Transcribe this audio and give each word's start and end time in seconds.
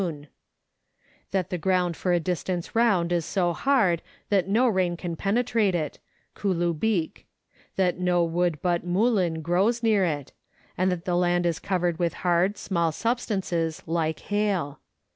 named 0.01 0.15
Neel 0.17 0.21
Kumm; 0.23 0.31
that 1.29 1.49
the 1.51 1.59
ground 1.59 1.95
for 1.95 2.11
a 2.11 2.19
distance 2.19 2.73
round 2.75 3.11
is 3.11 3.23
so 3.23 3.53
hard 3.53 4.01
that 4.29 4.47
no 4.47 4.67
rain 4.67 4.97
can 4.97 5.15
penetrate 5.15 5.75
it 5.75 5.99
(kulkubeek); 6.35 7.25
that 7.75 7.99
no 7.99 8.23
wood 8.23 8.57
but 8.63 8.83
mullin 8.83 9.43
grows 9.43 9.83
near 9.83 10.03
it; 10.03 10.31
and 10.75 10.91
that 10.91 11.05
the 11.05 11.13
land 11.15 11.45
is 11.45 11.59
covered 11.59 11.99
with 11.99 12.15
hard 12.25 12.57
small 12.57 12.91
substances 12.91 13.83
like 13.85 14.21
hail. 14.21 14.79